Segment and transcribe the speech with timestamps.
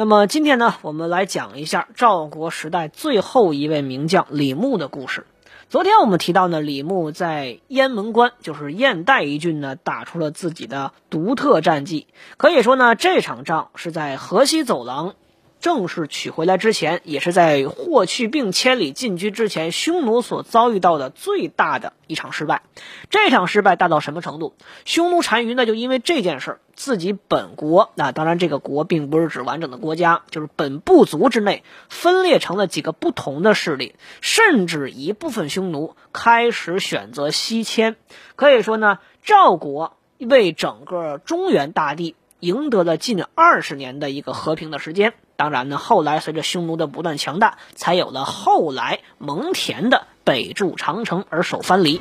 [0.00, 5.26] 那么今天呢，我们来讲一下赵国时代最后一位名将李牧的故事。
[5.68, 12.06] 昨天我们提到呢，李牧在雁门关，就是雁带一郡呢，打出了自己的独特战绩。
[12.38, 15.16] 可以说呢，这场仗是在河西走廊。
[15.60, 22.62] 正式取回来之前，也是在霍去病千里进军之前，匈奴所遭遇到的最大的一场失败。
[23.10, 24.54] 这场失败大到什么程度？
[24.84, 37.96] 匈奴单于呢，就因为这件事儿，自己本国，那当然这个国并不是指完整的国家，就是本部族之内分裂成了几个不同的势力，甚至一部分匈奴开始选择西迁。
[38.34, 45.12] 可以说呢，赵国为整个中原大地赢得了近二十年的一个和平的时间。
[45.36, 52.00] 当然呢，后来随着匈奴的不断强大，才有了后来蒙恬的北筑长城而守藩篱。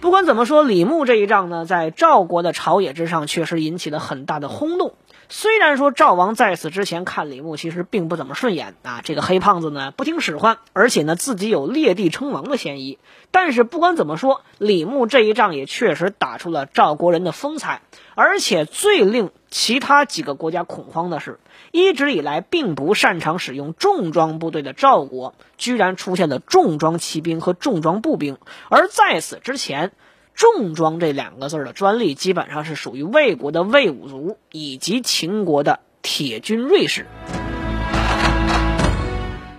[0.00, 4.94] 不管怎么说，李牧这一仗呢，在赵国的朝野之上确实引起了很大的轰动。
[5.32, 12.98] 虽然说赵王在此之前看李牧其实并不怎么顺眼啊，这个黑胖子呢不听使唤，而且呢自己有裂地称王的嫌疑。
[13.30, 17.80] 但是不管怎么说，李牧这一仗也确实打出了赵国人的风采。
[18.16, 21.38] 而且最令其他几个国家恐慌的是，
[21.70, 28.36] 一直以来并不擅长使用重装部队的赵国，居然出现了重装骑兵和重装步兵。
[28.68, 29.92] 而在此之前，
[30.40, 37.06] 重装这两个字的专利基本上是属于魏国的魏武卒以及秦国的铁军锐士。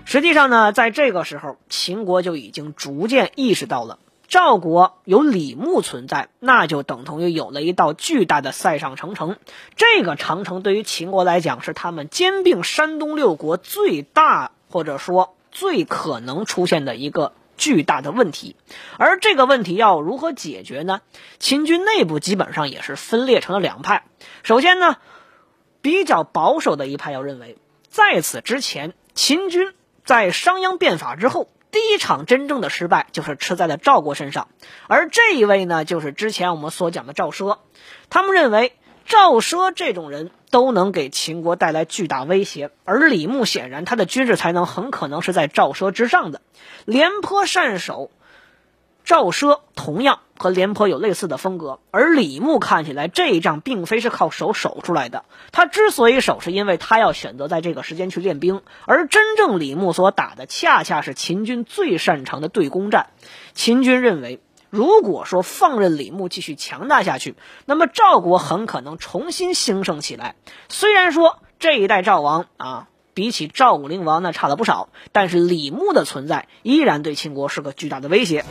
[0.05, 9.37] 实际上呢，在这个时候，秦国就已经逐渐意识到了赵国有李牧存在，那就等同于有了一道巨大的塞上长城。
[9.75, 17.33] 这个长城对于秦国来讲，是他们兼并山东六国最大或者说最可能出现的一个。
[17.61, 18.55] 巨大的问题，
[18.97, 21.01] 而这个问题要如何解决呢？
[21.37, 24.03] 秦军内部基本上也是分裂成了两派。
[24.41, 24.97] 首先呢，
[25.83, 29.73] 比较保守的一派要认为，在此之前，秦军
[30.03, 34.47] 在商鞅变法之后，第一场真正的失败就是吃在了赵国身上。
[34.87, 37.59] 而这一位呢，就是之前我们所讲的赵奢。
[38.09, 38.73] 他们认为
[39.05, 40.31] 赵奢这种人。
[40.51, 46.41] 都能给秦国带来巨大威胁，而李牧显然他的军事才能很可能是在赵奢之上的。
[46.83, 48.11] 廉颇善守，
[49.05, 55.23] 赵奢同样和廉颇有类似的风格，而李牧看起来这一仗并非是靠守守出来的。
[55.53, 63.07] 他之所以守，是因为他要选择在这个时间去练兵，而真正李牧所打的恰恰是秦军最擅长的对攻战。
[63.53, 64.41] 秦军认为。
[64.71, 70.35] 如果说放任李牧继续强大下去，那么赵国很可能重新兴盛起来。
[70.69, 78.45] 虽然说这一代赵王啊，比起赵武灵王那差了不少，但是李牧的存在依然对秦国是个巨大的威胁。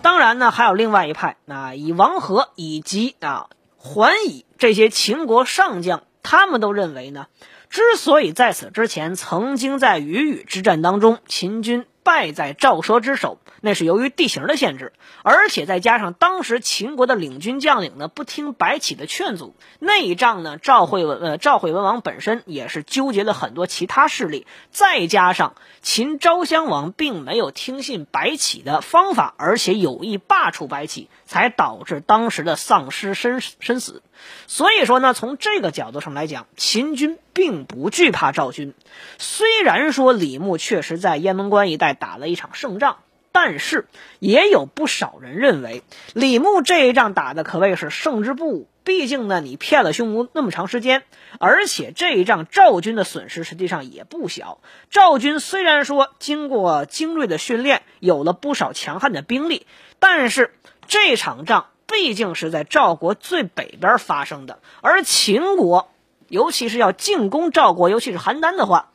[0.00, 7.26] 当然呢，还有另外一派，那以王和以及啊桓乙这些秦国上将，他们都认为呢，
[7.68, 11.84] 之所以在此之前曾经在羽羽之战当中，秦军。
[12.02, 19.54] 败在赵奢之手，那是由于地形的限制，而且再加上当时秦国的领军将领呢不听白起的劝阻。
[19.78, 34.02] 那一仗呢，赵惠文呃赵惠文王本身也是纠结了很多其他势力，再加上秦昭襄王并没有听信白起的方法，而且有意罢黜白起，才导致当时的丧失身身死。
[34.46, 38.74] 所以说呢，从这个角度上来讲，秦军并不惧怕赵军。
[39.18, 42.98] 虽然说李牧确实在雁门关一带打了一场胜仗，
[43.32, 43.86] 但是
[44.18, 45.82] 也有不少人认为
[46.14, 48.68] 李牧这一仗打的可谓是胜之不武。
[48.84, 51.02] 毕竟呢，你骗了匈奴那么长时间，
[51.38, 54.60] 而且这一仗赵军的损失实际上也不小。
[54.90, 59.66] 赵军虽然说经过精锐的训练，有了不少强悍的兵力，
[59.98, 60.54] 但是
[60.86, 61.66] 这场仗。
[61.92, 65.90] 毕竟是在赵国最北边发生的，而秦国，
[66.28, 68.89] 尤其是要进攻赵国，尤其是邯郸的话，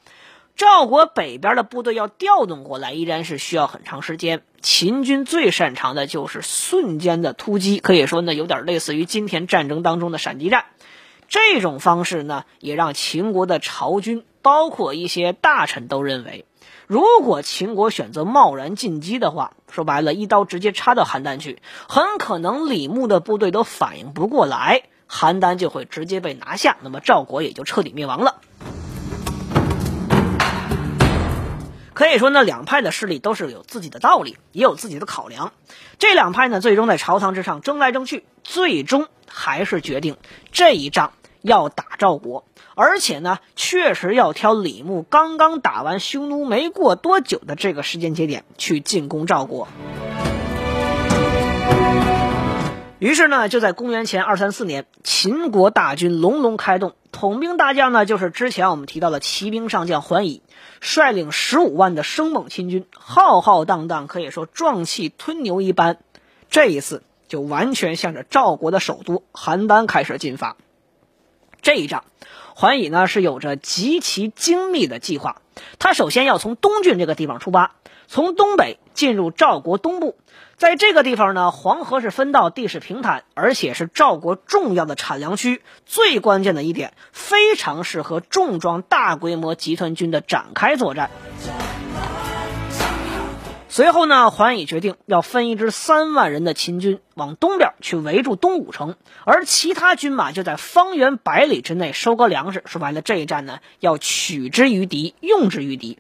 [0.56, 4.42] 赵国北边的部队要调动过来，依然是需要很长时间。
[4.62, 10.66] 秦军最擅长的就是瞬间的突击，可以说呢，有点类似于今天战争当中的闪击战。
[11.28, 16.46] 这种方式呢，也让秦国的朝军，包括一些大臣都认为。
[16.88, 28.40] 如果秦国选择贸然进击的话，说白了，一刀直接插到邯郸去，很可能李牧的部队都反应不过来，邯郸就会直接被拿下，那么赵国也就彻底灭亡了。
[31.96, 35.54] 可以说呢，两派的势力都是有自己的道理，也有自己的考量。
[35.98, 40.18] 这两派呢，最终在朝堂之上争来争去，最终还是决定
[40.52, 42.44] 这一仗要打赵国，
[42.76, 49.70] 而且呢，确实要挑李牧刚刚打完匈奴没过多久的这个时间节点去进攻赵国。
[52.98, 60.42] 于是呢，就在公元前二三四年，秦国大军隆隆开动，统兵大将呢就是之前我们提到的骑兵上将桓乙，
[60.80, 65.98] 率领十五万的生猛秦军，浩浩荡荡，可以说壮气吞牛一般。
[66.50, 70.56] 这一次就完全向着赵国的首都邯郸开始进发。
[71.62, 72.06] 这一仗，
[72.56, 75.42] 桓乙呢是有着极其精密的计划，
[75.80, 77.76] 他首先要从东郡这个地方出发，
[78.08, 80.16] 从东北进入赵国东部。
[80.58, 85.62] 在这个地方呢，黄河是分道，地势平坦，而且是赵国重要的产粮区。
[85.86, 91.10] 最关键的一点，非常适合重装大规模集团军的展开作战。
[93.68, 102.64] 随后呢，桓乙决定要分一支三万人的秦军往东边去围住东武城，而其他军马就在方圆百里之内收割粮食。
[102.66, 106.00] 说白了，这一战呢，要取之于敌，用之于敌。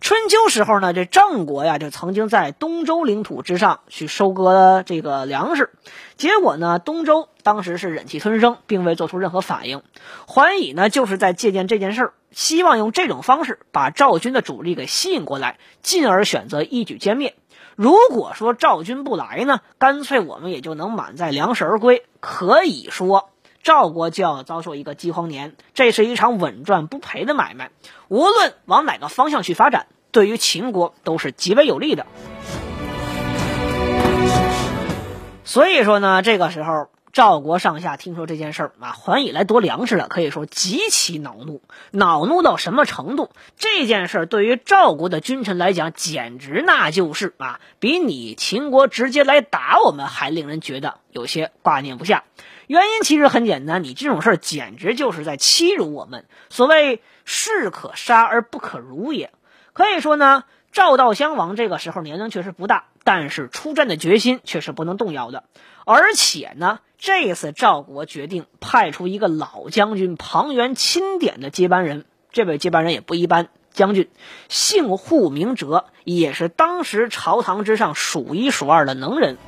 [0.00, 5.70] 春秋时候呢，这郑国呀就曾经在东周领土之上去收割这个粮食，
[6.16, 9.82] 结果呢，东周当时是忍气吞声，并未做出任何反应。
[10.26, 17.34] 桓乙呢就是在借鉴这件事儿，希望用这种方式把赵军的主力给吸引过来，进而选择一举歼灭。
[17.76, 22.04] 如果说赵军不来呢，干脆我们也就能满载粮食而归。
[22.20, 23.30] 可以说。
[23.64, 27.70] 赵国就要遭受一个饥荒年，这是一场稳赚不赔的买卖。
[28.08, 32.06] 无论往哪个方向去发展，对于秦国都是极为有利的。
[35.44, 41.62] 所以说呢，这个时候赵国上下听说这件事儿啊，桓乙来夺粮食了，可以说极其恼怒。
[41.92, 43.30] 恼怒到什么程度？
[43.56, 52.24] 这件事儿对于赵国的君臣来讲，简直那就是啊，比你秦国直接来打我们还令人觉得有些挂念不下。
[52.66, 56.24] 原因其实很简单，你这种事儿简直就是在欺辱我们。
[56.50, 59.30] 所谓士可杀而不可辱也。
[59.72, 60.42] 可以说呢，
[60.74, 65.44] 赵悼襄王这个时候年龄确实不大，但是出战的决心却是不能动摇的。
[65.86, 74.10] 而且呢，这次赵国决定派出一个老将军庞元钦点的接班人，这位接班人也不一般，将军
[74.48, 79.38] 姓户名哲，也是当时朝堂之上数一数二的能人。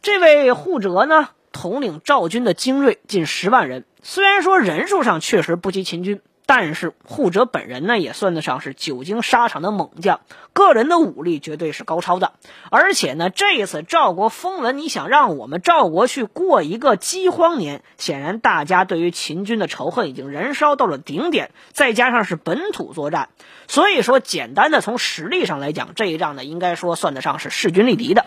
[0.00, 3.84] 这位护哲呢，统领赵军的精锐近十万人。
[4.02, 10.20] 虽然说人数上确实不及秦军，但是护哲本人呢，也算得上是久经沙场的猛将，
[10.54, 12.32] 个人的武力绝对是高超的。
[12.70, 21.50] 而且呢，这一次赵国封文，你想让我们赵国去过一个饥荒年，显然大家对于秦军的仇恨已经燃烧到了顶点。
[21.74, 23.28] 再加上是本土作战，
[23.66, 28.24] 所以说简单的从实力上来讲，这一仗呢，应该说算得上是势均力敌的。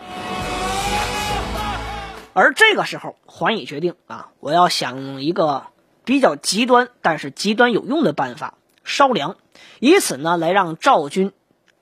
[2.34, 5.64] 而这个时候，桓乙决定啊，我要想一个
[6.04, 8.54] 比较极端但是极端有用的办法——
[8.84, 9.36] 烧粮，
[9.80, 11.32] 以此呢来让赵军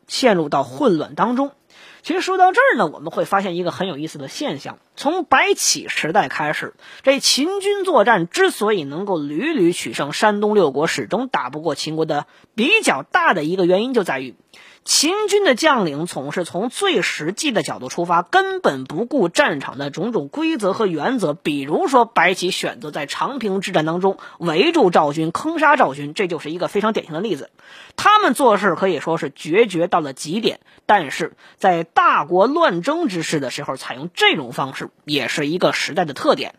[0.06, 1.52] 陷入到混乱当中。
[2.02, 14.34] 其实说到这儿呢，我们会发现一个很有意思的现象：从白起时代开始，这秦军作战之所以能够屡屡取胜，山东六国始终打不过秦国的比较大的一个原因，就在于。
[14.82, 21.34] 秦军的将领总是从最实际的角度出发，根本不顾战场的种种规则和原则。
[21.34, 27.50] 比如说，白起选择在长平之战当中围住赵军，坑杀赵军，这就是一个非常典型的例子。
[27.94, 36.54] 他们做事可以说是决绝到了极点，但是在大国乱争之势的时候，采用这种方式也是一个时代的特点。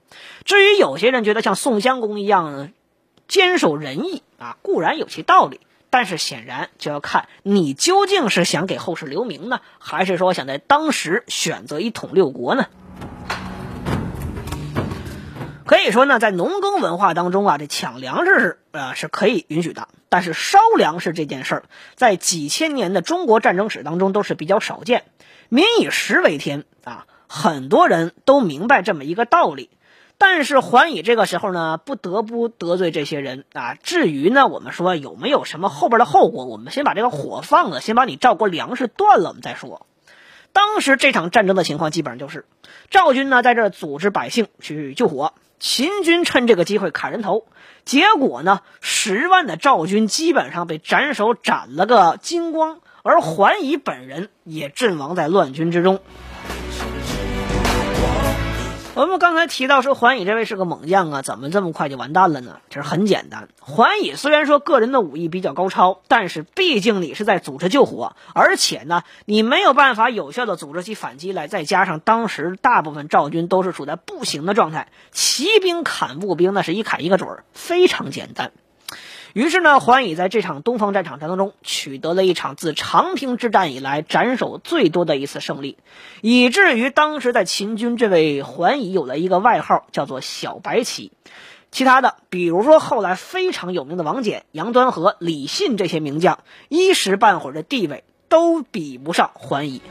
[0.45, 2.71] 至于有些人觉得像宋襄公一样
[3.27, 5.59] 坚守仁义啊，固然有其道理。
[5.91, 12.65] 但是显然就要看你究竟是想给后世留名呢，还是说想在当时选择一统六国呢？
[15.65, 21.63] 可以说呢，在农耕文化当中啊，这抢粮食是呃是可以允许的，但是烧粮食这件事儿，
[21.95, 25.03] 在几千年的中国战争史当中都是比较少见。
[25.49, 29.69] 民以食为天啊，很多人都明白这么一个道理。
[30.21, 33.73] 但是桓乙这个时候呢，不得不得罪这些人啊。
[33.73, 39.87] 至于呢，我们说有没有什么后边的后果，我们先把这个火放了，先把你赵国粮食断了，我们再说。
[40.53, 42.45] 当时这场战争的情况基本上就是，
[42.91, 47.47] 赵军呢在这组织百姓去救火，秦军趁这个机会砍人头。
[47.83, 55.99] 结果呢，十万的赵军基本上被斩首斩了个精光，而桓乙本人也阵亡在乱军之中。
[58.93, 62.59] 我们刚才提到说桓乙这位是个猛将啊，怎么这么快就完蛋了呢？
[62.69, 78.51] 其实很简单，桓乙虽然说个人的武艺比较高超，但是毕竟你是在组织救火，而且呢，你没有办法有效的组织起反击来，再加上当时大部分赵军都是处在步行的状态，骑兵砍步兵那是一砍一个准儿，非常简单。
[79.33, 85.77] 于是呢，桓乙在这场东方战场当中取得了一场自长平之战以来斩首最多的一次胜利，
[86.21, 91.13] 以至于当时在秦军这位桓乙有了一个外号，叫做“小白旗”。
[91.71, 99.81] 其他的，比如说后来非常有名的王翦、杨端和、李信这些名将，一时半会儿的地位都比不上桓乙。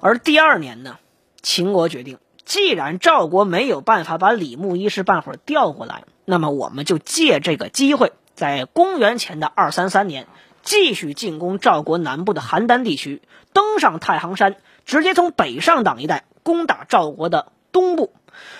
[0.00, 0.98] 而第二年呢，
[1.42, 2.18] 秦国决定。
[2.48, 10.26] 既然赵国没有办法把李牧一时半会儿调过来，那么我们就借这个机会，在公元前的二三三年，
[10.62, 13.20] 继续进攻赵国南部的邯郸地区，
[13.52, 18.14] 登上太行山，直接从北上党一带攻打赵国的东部。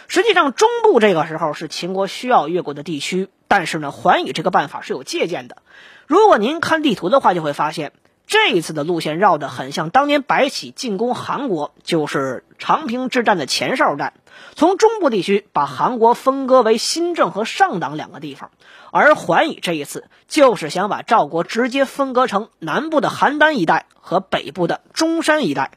[0.07, 5.63] 实际上，中部这个时候是秦国需要越过的地区，但是呢，桓宇这个办法是有借鉴的。
[6.07, 7.93] 如果您看地图的话，就会发现。
[8.29, 14.13] 这一次的路线绕得很像当年白起进攻韩国，就是长平之战的前哨战，
[14.55, 18.51] 从中部地区把韩国分割为新郑和上党两个地方，
[18.93, 25.71] 而桓乙这一次就是想把赵国直接分割成南部的邯郸一带和北部的中山一带。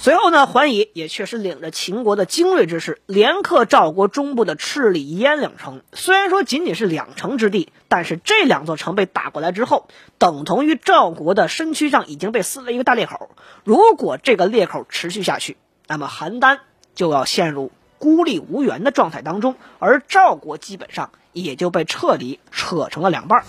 [0.00, 5.82] 随后呢，桓乙也确实领着秦国的精锐之士，连克赵国中部的赤里、燕两城。
[5.92, 13.30] 虽然说仅仅是两城之地，但是这两座城被打过来之后，等同于赵国的身躯上已经被撕了一个大裂口。
[13.64, 16.58] 如果这个裂口持续下去，那么邯郸
[16.94, 23.42] 就要陷入孤立无援的状态当中，而赵国基本上也就被彻底扯成了两半。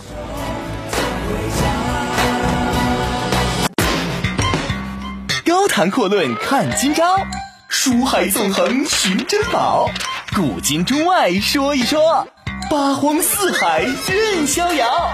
[5.46, 7.18] 高谈阔论看今朝，
[7.68, 9.90] 书海纵横寻珍宝，
[10.34, 12.28] 古今中外说一说，
[12.70, 15.12] 八荒四海任逍遥。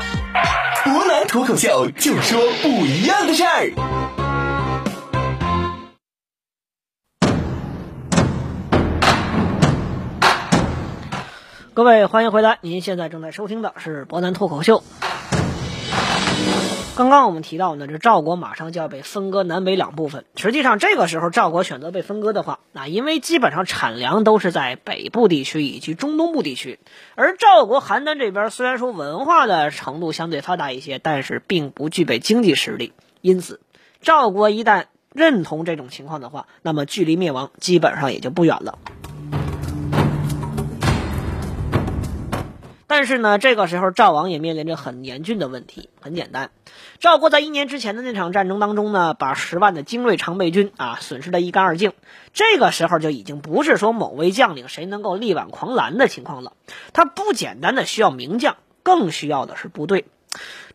[0.83, 3.71] 湖南脱口秀就说不一样的事儿。
[11.73, 12.57] 各位，欢迎回来！
[12.59, 14.83] 您现在正在收听的是博南脱口秀。
[16.95, 20.23] 刚刚我们提到呢，这赵国马上就要被分割南北两部分。
[20.37, 26.79] 实际上，这个时候赵国选择被分割的话，那因为基本上产粮都是在北部地区以及中东部地区，
[27.15, 32.93] 而赵国邯郸这边虽然说文化的程度相对发达一些，但是并不具备经济实力。
[33.19, 33.59] 因此，
[33.99, 38.79] 赵国一旦认同这种情况的话，那么距离灭亡基本上也就不远了。
[42.97, 45.89] 但是呢，这个时候赵王也面临着很严峻的问题。
[45.99, 46.51] 很简单，
[46.99, 51.91] 赵国在一年之前的那场战争当中呢，把十万的精锐常备军啊损失的一干二净。
[52.31, 56.53] 这个时候就已经不是说某位将领谁能够力挽狂澜的情况了，
[56.93, 60.05] 他不简单的需要名将，更需要的是部队。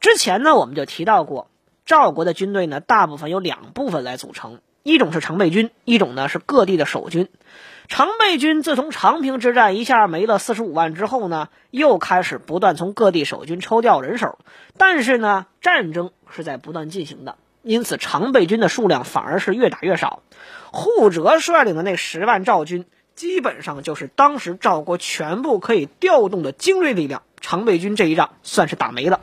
[0.01, 1.49] 之前呢，我们就提到过，
[1.87, 7.29] 赵国的军队呢，大部分由两部分来组成，一种是常备军，一种呢是各地的守军。
[7.91, 14.39] 常备军自从长平之战一下没了四十五万之后呢，又开始不断从各地守军抽调人手，
[14.79, 20.23] 但是呢，战争是在不断进行的，因此常备军的数量反而是越打越少。
[20.71, 29.19] 护哲率领的那十万赵军，基本上就是当时赵国全部可以调动的精锐力量，常备军这一仗算是打没了。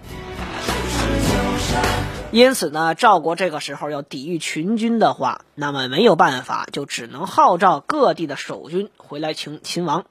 [2.29, 10.05] 因此呢，赵国这个时候要抵御群军的话，那么没有办法，就只能号召各地的守军回来请秦王。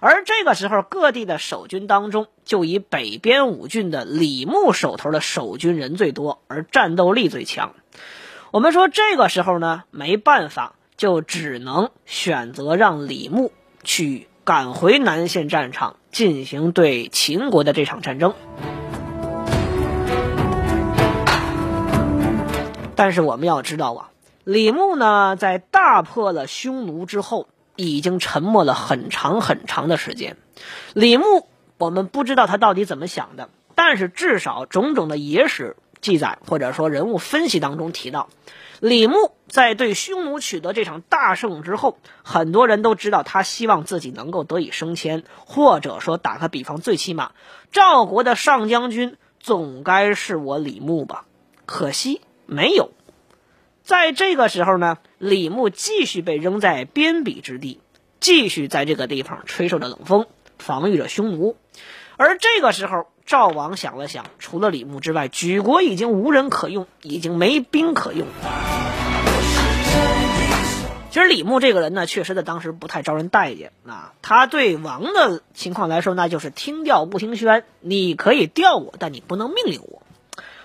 [0.00, 7.72] 而这个时候，各地的守军当中，就以北边五郡的李牧手头的守军人最多，而战斗力最强。
[8.50, 13.52] 我们说这个时候呢，没办法，就只能选择让李牧
[13.84, 18.34] 去赶回南线战场，进行对秦国的这场战争。
[23.00, 24.10] 但是我们要知道啊，
[24.44, 30.36] 李牧呢，在大破了匈奴之后，已经沉默了很长很长的时间。
[30.92, 38.28] 李牧，我们不知道他到底怎么想的，但是至少种种的野史记载或者说人物分析当中提到，
[38.80, 39.14] 李牧
[39.48, 47.32] 在对匈奴取得这场大胜之后，很多人都知道他希望自己能够得以升迁，或者说打个比方，最起码
[47.72, 51.24] 赵国的上将军总该是我李牧吧？
[51.64, 52.20] 可惜。
[52.52, 52.90] 没有，
[53.84, 57.80] 在这个时候呢，李牧继续被扔在边鄙之地，
[58.18, 60.26] 继续在这个地方吹受着冷风，
[60.58, 61.56] 防御着匈奴。
[62.16, 68.26] 而这个时候，赵王想了想，除了李牧之外，举国已经无人可用，已经没兵可用。
[71.12, 74.12] 其实李牧这个人呢，确实在当时不太招人待见啊。
[74.22, 80.02] 他对王的情况来说，那就是听调不听宣，你可以调我，但你不能命令我。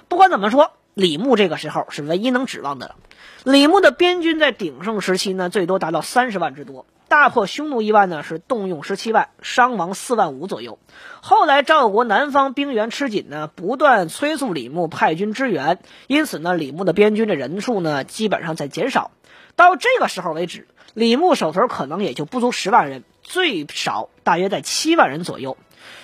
[0.07, 2.95] 不管怎么说，李牧这个时候是唯一能指望的了。
[3.43, 6.87] 李牧的边军在鼎盛时期呢，最多达到三十万之多。
[7.07, 10.79] 大破匈奴一万呢，是动用十七万，伤亡四万五左右。
[11.21, 19.11] 后来赵国南方兵源吃紧呢，不断催促李牧派军支援，因此呢，李牧的边军的人数呢，基本上在减少。
[19.55, 25.57] 到这个时候为止，李牧手头可能也就不足十万人，最少大约在七万人左右。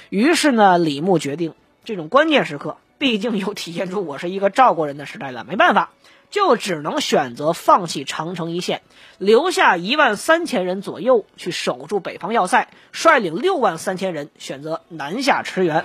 [0.09, 5.89] 于是呢，李牧决定，这种关键时刻，毕竟又体现出我是一个赵国人的时代了，没办法，
[6.29, 8.83] 就只能选择放弃长城一线，
[9.17, 15.83] 留下一万三千人左右去守住北方要塞，率领六万三千人选择南下驰援。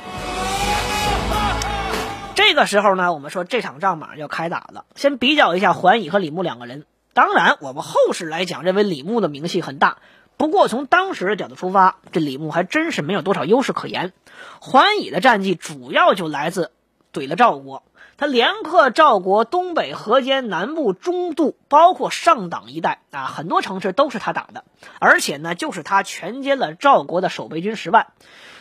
[2.35, 6.85] 这个时候呢，我们说这场仗马上要开打了，先比较一下桓乙和李牧两个人。
[7.15, 9.97] 当然，我们后世来讲，认为李牧的名气很大。
[10.37, 14.13] 不过从当时的角度出发，这李牧还真是没有多少优势可言。
[14.61, 16.73] 桓乙的战绩主要就来自
[17.17, 17.83] 怼了赵国，
[18.19, 24.65] 他连克赵国东北、河间、南部、中度，包括上党一带啊，很多城市都是他打的。
[25.01, 28.09] 而且呢，就是他全歼了赵国的守备军十万。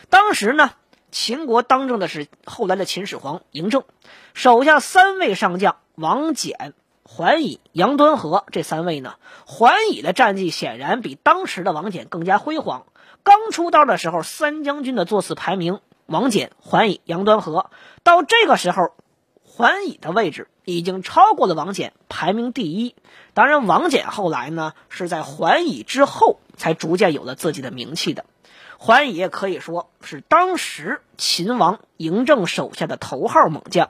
[0.09, 0.71] 当时呢，
[1.11, 3.83] 秦国当政的是后来的秦始皇嬴政，
[4.33, 6.71] 手下三位上将王翦。
[7.07, 9.15] 桓乙、杨端和这三位呢？
[9.45, 12.85] 桓乙的战绩显然比当时的王翦更加辉煌。
[13.21, 17.69] 刚出道的时候，三将军的座次排名，王翦、桓乙、杨端和。
[18.03, 18.93] 到这个时候，
[19.43, 22.95] 桓乙的位置已经超过了王翦，排名第一。
[23.33, 28.25] 当然，王翦后来呢，是在桓乙之后才逐渐有了自己的名气的。
[28.77, 33.89] 桓乙也可以说是当时秦王嬴政手下的头号猛将。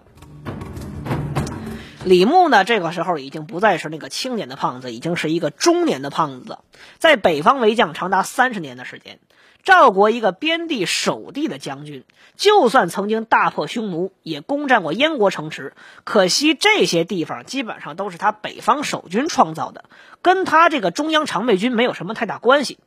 [2.03, 6.60] 李牧呢，这个时候已经不再是那个青年的胖子，已经是一个中年的胖子。
[7.00, 9.20] 在北方为将长达三十年的时间，
[9.65, 12.03] 赵国一个边地守地的将军，
[12.37, 15.73] 就算曾经大破匈奴，也攻占过燕国城池，
[16.03, 19.85] 可惜这些地方基本上都是他北方守军创造的，
[20.21, 22.77] 跟他这个中央常备军没有什么太大关系。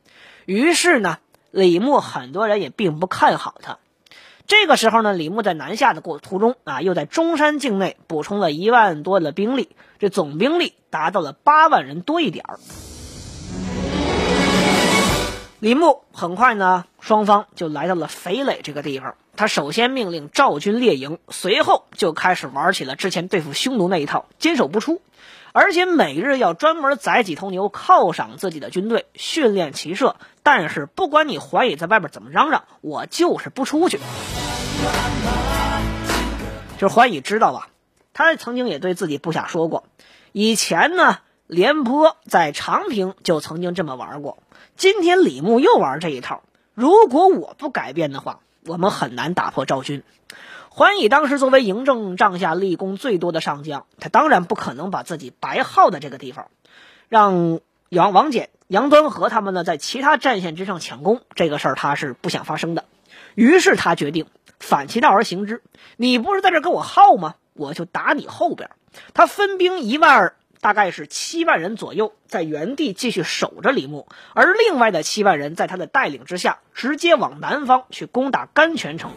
[0.45, 1.17] 于是呢，
[1.51, 3.77] 李牧很多人也并不看好他。
[4.47, 9.67] 这个时候呢，李牧在南下的过途中啊，又在中山境内补充了一万多的兵力，
[9.99, 12.57] 这总兵力达到了八万人多一点儿。
[15.59, 19.15] 李牧很快呢，双方就来到了肥垒这个地方。
[19.35, 25.01] 他首先命令赵军列营，随后就开始玩起了之前对付匈奴那一套，坚守不出。
[25.51, 30.15] 而且每日要专门宰几头牛犒赏自己的军队，训练骑射。
[30.43, 33.99] 但是不管你桓乙在外边怎么嚷嚷，我就是不出去。
[36.77, 37.67] 就是桓乙知道吧？
[38.13, 39.83] 他曾经也对自己部下说过，
[40.31, 41.17] 以前呢，
[41.47, 44.37] 廉颇在长平就曾经这么玩过。
[44.79, 46.41] 今天李牧又玩这一套，
[46.73, 50.03] 如果我不改变的话，我们很难打破赵军。
[50.69, 56.47] 桓乙当时作为嬴政帐下立功最多的上将，他当然不可能把自己白耗在这个地方，
[57.09, 62.85] 让杨王翦、杨端和他们呢在其他战线之上抢攻，这个事儿他是不想发生的。
[63.35, 64.27] 于是他决定
[64.61, 65.61] 反其道而行之，
[65.97, 67.35] 你不是在这跟我耗吗？
[67.53, 68.69] 我就打你后边。
[69.13, 79.11] 他分兵一万，大概是七万人左右，在原地继续守着李牧，而另外的七万人在他的带领之下，直接往南方去攻打甘泉城。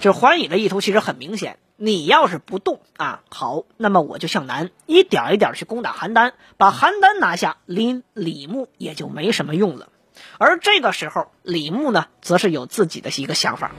[0.00, 9.88] 这桓乙的意图其实很明显，你要是不动啊，好，那么我就向南一点一点去攻打邯郸，把邯郸拿下，离李牧也就没什么用了。
[10.38, 13.72] 而这个时候，李牧呢，则是有自己的一个想法。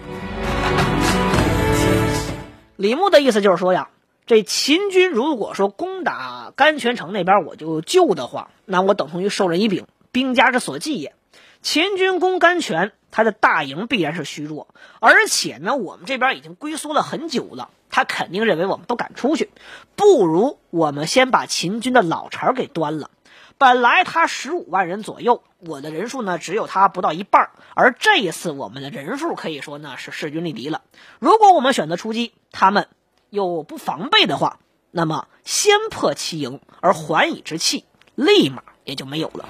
[2.75, 3.89] 李牧的意思就是说呀，
[4.25, 11.13] 这秦军如果说攻打甘泉城那边我就救的话，那我等同于授人以柄，兵家之所忌也。
[11.61, 14.67] 秦军攻甘泉，他的大营必然是虚弱，
[14.99, 19.49] 而且呢，我们这边已经龟缩了很久了，他肯定认为我们不敢出去，
[19.95, 23.09] 不如我们先把秦军的老巢给端了。
[23.57, 30.81] 本来他十五万人左右，我的人数呢只有他不到一半，而这一次我们的人数可以说呢是势均力敌了。
[31.19, 32.87] 如果我们选择出击，他们
[33.33, 34.59] 又不防备的话，
[34.91, 39.49] 那么先破其营，而还以之气立马也就没有了。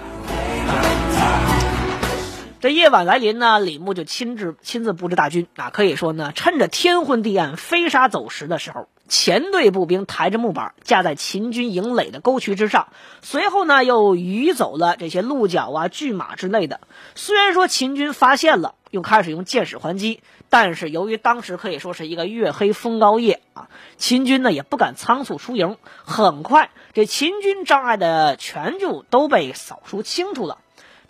[2.61, 12.87] 这夜晚来临呢，李牧就亲自亲自布置大军啊，可以说呢，趁着天昏地暗、飞沙走石的时候，前队步兵抬着木板架在秦军营垒的沟渠之上，
[13.21, 16.79] 随后呢又移走了这些鹿角啊、骏马之类的。
[17.15, 20.21] 虽然说秦军发现了，又开始用箭矢还击。
[20.49, 25.77] 但是由于当时可以说是一个月黑风高夜啊，秦军呢也不敢仓促出营。
[26.03, 30.59] 很快，这秦军障碍的全就都被扫除清楚了。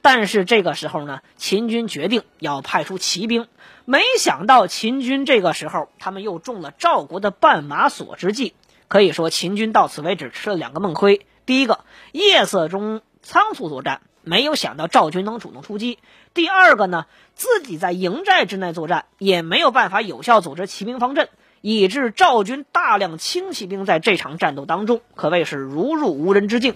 [0.02, 3.50] 但是这个时候呢，秦军决定要派出骑兵。
[3.84, 8.54] 没想到秦军这个时候，他们又中了赵国的绊马索之计。
[8.88, 11.26] 可以说，秦军到此为止吃了两个闷亏。
[11.46, 15.98] 第一个，夜色中仓促作战，没有想到赵军能主动出击；
[16.34, 21.30] 第二个呢，自己在营寨之内作战，也没有办法有效组织骑兵方阵，
[21.62, 26.74] 以致赵军大量轻骑兵在这场战斗当中可谓是如入无人之境。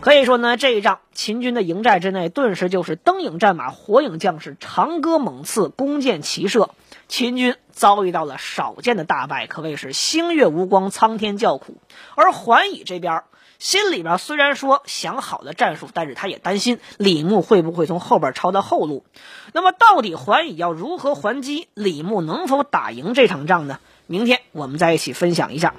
[0.00, 6.70] 可以说呢，这一仗秦军的营寨之内顿时就是灯影战马、火影将士、长戈猛刺、弓箭齐射，
[7.06, 11.76] 秦军遭遇到了少见的大败，可谓是星月无光、苍天叫苦。
[12.16, 13.22] 而桓乙这边
[13.58, 19.04] 心里边虽然说想好了战术，但是他也担心李牧会不会从后边抄到后路。
[19.52, 21.66] 那么，到底桓乙要如何还击？
[21.74, 23.80] 李牧能否打赢这场仗呢？
[24.06, 25.74] 明天我们再一起分享一下。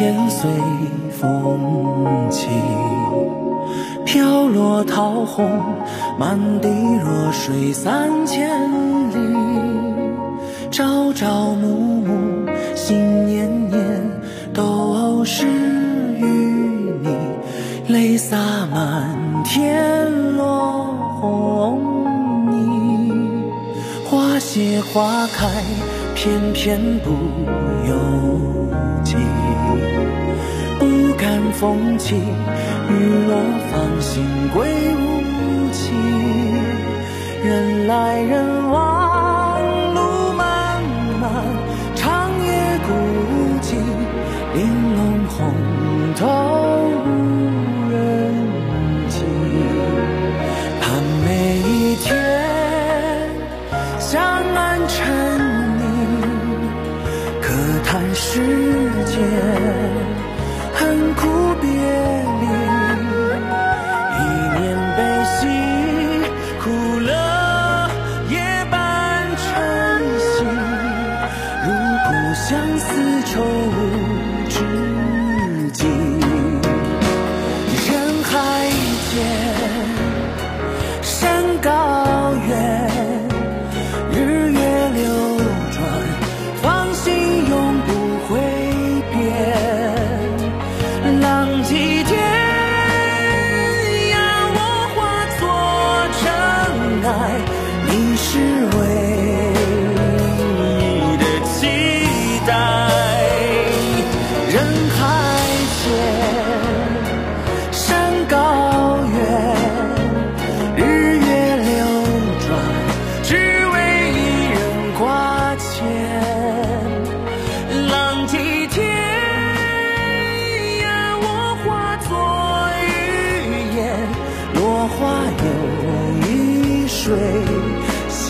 [0.00, 0.50] 片随
[1.10, 2.48] 风起，
[4.06, 5.46] 飘落桃红，
[6.18, 6.70] 满地
[7.04, 8.48] 弱水三千
[9.10, 9.14] 里。
[10.70, 13.78] 朝朝暮暮，心念念，
[14.54, 16.24] 都是与
[17.02, 17.14] 你。
[17.88, 18.38] 泪洒
[18.72, 20.86] 满天落
[21.20, 21.78] 红
[22.50, 23.12] 泥，
[24.08, 25.46] 花谢花开，
[26.22, 27.10] 偏偏不
[27.88, 27.94] 由
[29.02, 29.16] 己。
[30.78, 30.84] 不
[31.16, 32.92] 敢风起，雨
[33.26, 33.32] 落
[33.72, 35.94] 放心归无期。
[37.42, 38.89] 人来人往，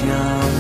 [0.06, 0.60] 高。